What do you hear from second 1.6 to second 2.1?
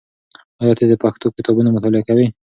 مطالعه